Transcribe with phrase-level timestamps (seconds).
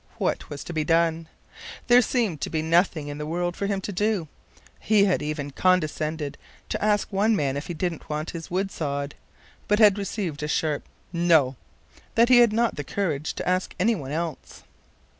[0.17, 1.27] What was to be done?
[1.85, 4.27] There seemed to be nothing in the world for him to do.
[4.79, 6.39] He had even condescended
[6.69, 9.13] to ask one man if he didn't want his wood sawed,
[9.67, 13.35] but had received such a sharp "No" from him that he had not the courage
[13.35, 14.63] to ask any one else.